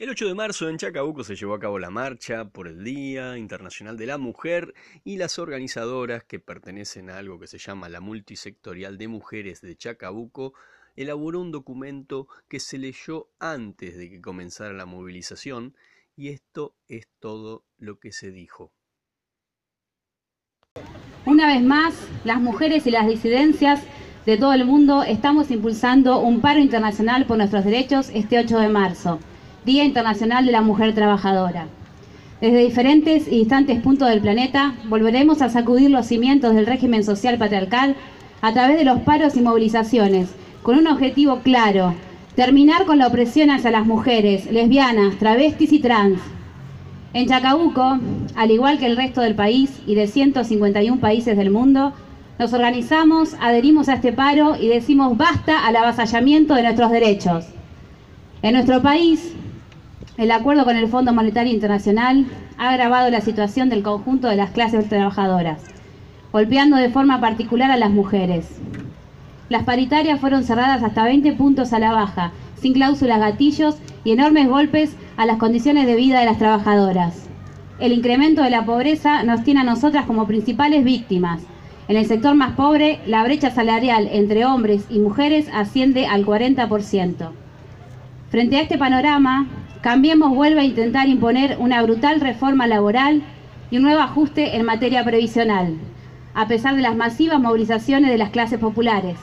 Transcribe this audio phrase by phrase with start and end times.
[0.00, 3.36] El 8 de marzo en Chacabuco se llevó a cabo la marcha por el Día
[3.36, 4.72] Internacional de la Mujer
[5.04, 9.76] y las organizadoras que pertenecen a algo que se llama la Multisectorial de Mujeres de
[9.76, 10.54] Chacabuco
[10.96, 15.76] elaboró un documento que se leyó antes de que comenzara la movilización
[16.16, 18.72] y esto es todo lo que se dijo.
[21.26, 21.94] Una vez más,
[22.24, 23.82] las mujeres y las disidencias
[24.24, 28.68] de todo el mundo estamos impulsando un paro internacional por nuestros derechos este 8 de
[28.70, 29.20] marzo.
[29.64, 31.66] Día Internacional de la Mujer Trabajadora.
[32.40, 37.36] Desde diferentes y distantes puntos del planeta, volveremos a sacudir los cimientos del régimen social
[37.36, 37.94] patriarcal
[38.40, 41.94] a través de los paros y movilizaciones, con un objetivo claro,
[42.36, 46.20] terminar con la opresión hacia las mujeres, lesbianas, travestis y trans.
[47.12, 47.98] En Chacabuco,
[48.36, 51.92] al igual que el resto del país y de 151 países del mundo,
[52.38, 57.44] nos organizamos, adherimos a este paro y decimos basta al avasallamiento de nuestros derechos.
[58.40, 59.34] En nuestro país,
[60.20, 62.26] el acuerdo con el Fondo Monetario Internacional
[62.58, 65.62] ha agravado la situación del conjunto de las clases trabajadoras,
[66.30, 68.60] golpeando de forma particular a las mujeres.
[69.48, 74.46] Las paritarias fueron cerradas hasta 20 puntos a la baja, sin cláusulas gatillos y enormes
[74.46, 77.26] golpes a las condiciones de vida de las trabajadoras.
[77.78, 81.40] El incremento de la pobreza nos tiene a nosotras como principales víctimas.
[81.88, 87.30] En el sector más pobre, la brecha salarial entre hombres y mujeres asciende al 40%.
[88.28, 89.48] Frente a este panorama,
[89.82, 93.22] Cambiemos vuelve a intentar imponer una brutal reforma laboral
[93.70, 95.74] y un nuevo ajuste en materia previsional,
[96.34, 99.16] a pesar de las masivas movilizaciones de las clases populares.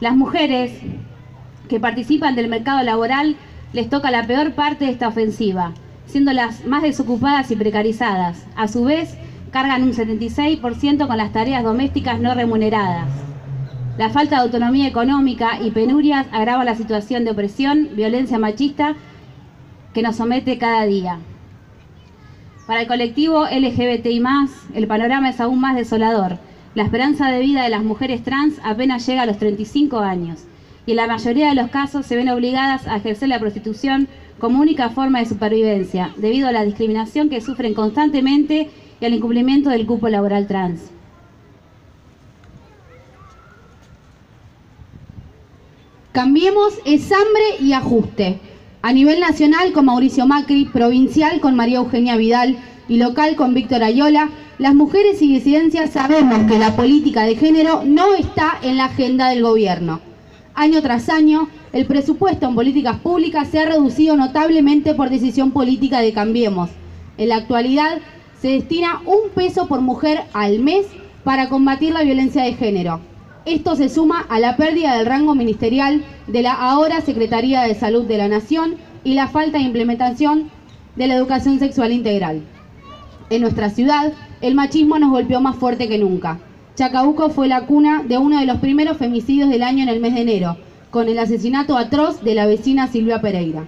[0.00, 0.72] Las mujeres
[1.68, 3.34] que participan del mercado laboral
[3.72, 5.72] les toca la peor parte de esta ofensiva,
[6.06, 8.46] siendo las más desocupadas y precarizadas.
[8.54, 9.16] A su vez,
[9.50, 13.08] cargan un 76% con las tareas domésticas no remuneradas.
[13.98, 18.94] La falta de autonomía económica y penurias agrava la situación de opresión, violencia machista
[19.96, 21.20] que nos somete cada día.
[22.66, 24.22] Para el colectivo LGBTI,
[24.74, 26.36] el panorama es aún más desolador.
[26.74, 30.44] La esperanza de vida de las mujeres trans apenas llega a los 35 años
[30.84, 34.06] y en la mayoría de los casos se ven obligadas a ejercer la prostitución
[34.38, 38.68] como única forma de supervivencia, debido a la discriminación que sufren constantemente
[39.00, 40.90] y al incumplimiento del cupo laboral trans.
[46.12, 48.40] Cambiemos es hambre y ajuste.
[48.86, 52.56] A nivel nacional con Mauricio Macri, provincial con María Eugenia Vidal
[52.88, 57.82] y local con Víctor Ayola, las mujeres y disidencias sabemos que la política de género
[57.84, 59.98] no está en la agenda del gobierno.
[60.54, 65.98] Año tras año, el presupuesto en políticas públicas se ha reducido notablemente por decisión política
[65.98, 66.70] de Cambiemos.
[67.18, 67.98] En la actualidad,
[68.40, 70.86] se destina un peso por mujer al mes
[71.24, 73.00] para combatir la violencia de género.
[73.46, 78.04] Esto se suma a la pérdida del rango ministerial de la ahora Secretaría de Salud
[78.04, 78.74] de la Nación
[79.04, 80.50] y la falta de implementación
[80.96, 82.42] de la educación sexual integral.
[83.30, 86.40] En nuestra ciudad, el machismo nos golpeó más fuerte que nunca.
[86.74, 90.14] Chacabuco fue la cuna de uno de los primeros femicidios del año en el mes
[90.14, 90.56] de enero,
[90.90, 93.64] con el asesinato atroz de la vecina Silvia Pereira.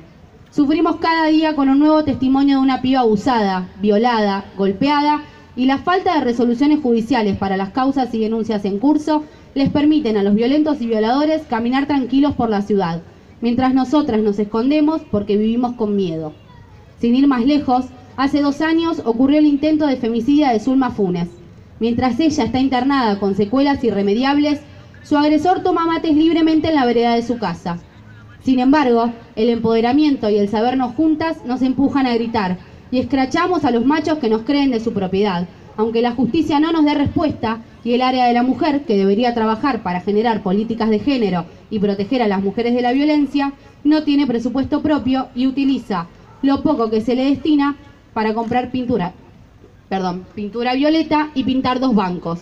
[0.50, 5.22] Sufrimos cada día con un nuevo testimonio de una piba abusada, violada, golpeada
[5.54, 9.22] y la falta de resoluciones judiciales para las causas y denuncias en curso
[9.58, 13.02] les permiten a los violentos y violadores caminar tranquilos por la ciudad,
[13.40, 16.32] mientras nosotras nos escondemos porque vivimos con miedo.
[17.00, 17.86] Sin ir más lejos,
[18.16, 21.28] hace dos años ocurrió el intento de femicidio de Zulma Funes.
[21.80, 24.60] Mientras ella está internada con secuelas irremediables,
[25.02, 27.78] su agresor toma mates libremente en la vereda de su casa.
[28.40, 32.58] Sin embargo, el empoderamiento y el sabernos juntas nos empujan a gritar
[32.92, 36.70] y escrachamos a los machos que nos creen de su propiedad, aunque la justicia no
[36.70, 40.90] nos dé respuesta y el área de la mujer, que debería trabajar para generar políticas
[40.90, 43.52] de género y proteger a las mujeres de la violencia,
[43.84, 46.06] no tiene presupuesto propio y utiliza
[46.42, 47.76] lo poco que se le destina
[48.12, 49.12] para comprar pintura,
[49.88, 52.40] perdón, pintura violeta y pintar dos bancos,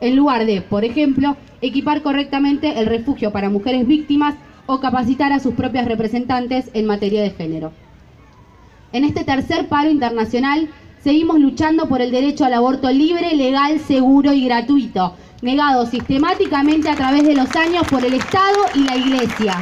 [0.00, 5.40] en lugar de, por ejemplo, equipar correctamente el refugio para mujeres víctimas o capacitar a
[5.40, 7.72] sus propias representantes en materia de género.
[8.92, 10.68] En este tercer paro internacional
[11.02, 16.96] seguimos luchando por el derecho al aborto libre, legal, seguro y gratuito, negado sistemáticamente a
[16.96, 19.56] través de los años por el Estado y la Iglesia.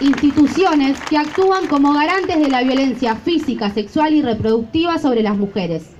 [0.00, 5.90] Instituciones que actúan como garantes de la violencia física, sexual y reproductiva sobre las mujeres.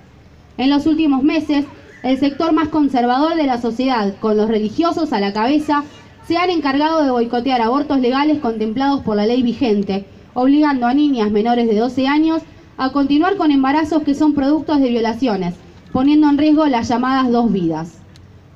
[0.59, 1.65] En los últimos meses,
[2.03, 5.83] el sector más conservador de la sociedad, con los religiosos a la cabeza,
[6.29, 10.05] se han encargado de boicotear abortos legales contemplados por la ley vigente,
[10.37, 12.43] obligando a niñas menores de 12 años
[12.77, 15.55] a continuar con embarazos que son productos de violaciones,
[15.93, 18.03] poniendo en riesgo las llamadas dos vidas.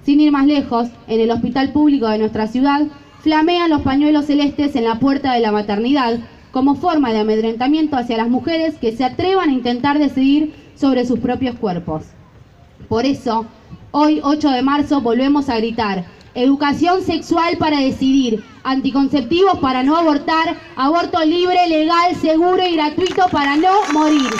[0.04, 2.86] Sin ir más lejos, en el hospital público de nuestra ciudad
[3.20, 6.18] flamean los pañuelos celestes en la puerta de la maternidad
[6.50, 11.18] como forma de amedrentamiento hacia las mujeres que se atrevan a intentar decidir sobre sus
[11.18, 12.04] propios cuerpos.
[12.90, 13.46] Por eso,
[13.90, 16.04] hoy 8 de marzo volvemos a gritar,
[16.34, 23.56] educación sexual para decidir, anticonceptivos para no abortar, aborto libre, legal, seguro y gratuito para
[23.56, 24.30] no morir.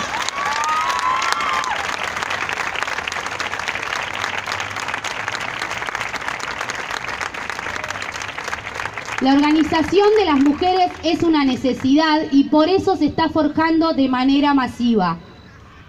[9.20, 14.08] La organización de las mujeres es una necesidad y por eso se está forjando de
[14.08, 15.18] manera masiva.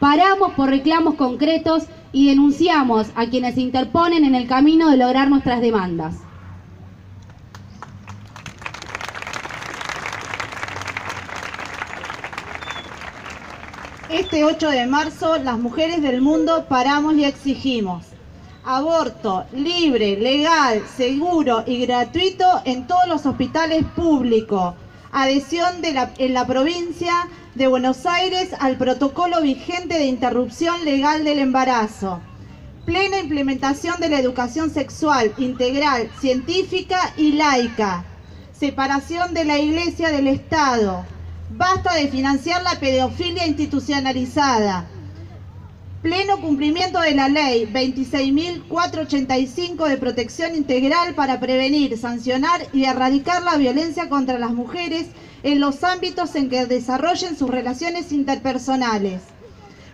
[0.02, 5.30] Paramos por reclamos concretos y denunciamos a quienes se interponen en el camino de lograr
[5.30, 6.16] nuestras demandas.
[14.10, 18.12] Este 8 de marzo, las mujeres del mundo paramos y exigimos
[18.64, 24.76] aborto libre, legal, seguro y gratuito en todos los hospitales públicos.
[25.12, 31.24] Adhesión de la, en la provincia de Buenos Aires al protocolo vigente de interrupción legal
[31.24, 32.22] del embarazo.
[32.86, 38.06] Plena implementación de la educación sexual integral, científica y laica.
[38.54, 41.06] Separación de la Iglesia del Estado.
[41.50, 44.88] Basta de financiar la pedofilia institucionalizada
[46.02, 53.58] pleno cumplimiento de la ley 26.485 de protección integral para prevenir, sancionar y erradicar la
[53.58, 55.06] violencia contra las mujeres
[55.44, 59.22] en los ámbitos en que desarrollen sus relaciones interpersonales.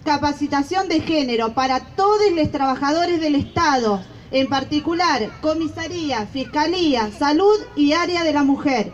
[0.05, 4.03] Capacitación de género para todos los trabajadores del Estado,
[4.33, 8.93] en particular comisaría, fiscalía, salud y área de la mujer.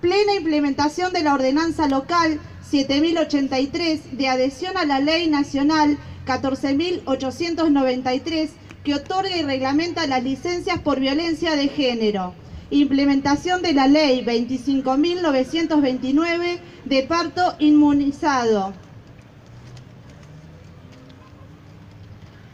[0.00, 2.40] Plena implementación de la ordenanza local
[2.70, 8.50] 7083 de adhesión a la ley nacional 14893
[8.82, 12.34] que otorga y reglamenta las licencias por violencia de género
[12.70, 18.74] implementación de la ley 25.929 de parto inmunizado.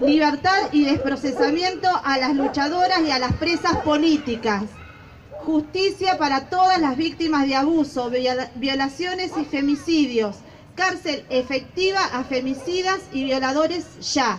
[0.00, 4.64] Libertad y desprocesamiento a las luchadoras y a las presas políticas.
[5.44, 8.10] Justicia para todas las víctimas de abuso,
[8.56, 10.36] violaciones y femicidios
[10.78, 14.38] Cárcel efectiva a femicidas y violadores ya.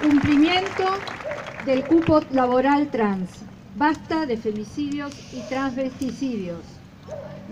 [0.00, 0.84] Cumplimiento
[1.66, 3.30] del cupo laboral trans.
[3.76, 6.60] Basta de femicidios y transvesticidios.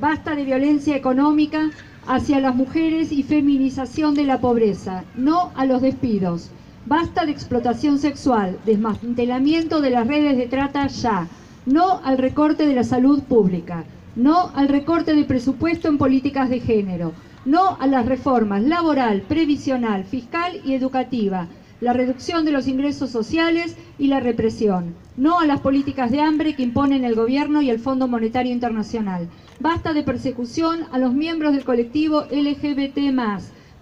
[0.00, 1.70] Basta de violencia económica
[2.06, 5.02] hacia las mujeres y feminización de la pobreza.
[5.16, 6.50] No a los despidos.
[6.86, 11.26] Basta de explotación sexual, desmantelamiento de las redes de trata ya,
[11.66, 13.82] no al recorte de la salud pública,
[14.14, 17.12] no al recorte de presupuesto en políticas de género,
[17.44, 21.48] no a las reformas laboral, previsional, fiscal y educativa,
[21.80, 26.54] la reducción de los ingresos sociales y la represión, no a las políticas de hambre
[26.54, 29.28] que imponen el gobierno y el Fondo Monetario Internacional.
[29.60, 32.98] Basta de persecución a los miembros del colectivo LGBT+,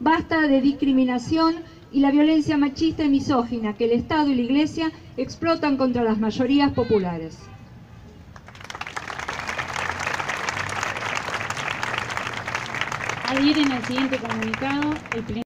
[0.00, 1.56] basta de discriminación
[1.92, 6.18] y la violencia machista y misógina que el Estado y la Iglesia explotan contra las
[6.18, 7.38] mayorías populares.
[13.36, 15.22] El siguiente comunicado, el